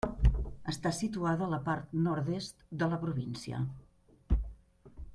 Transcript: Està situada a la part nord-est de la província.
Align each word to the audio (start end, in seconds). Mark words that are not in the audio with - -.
Està 0.71 0.91
situada 0.99 1.45
a 1.47 1.49
la 1.51 1.59
part 1.67 1.93
nord-est 2.07 2.65
de 2.83 2.89
la 2.95 2.99
província. 3.05 3.61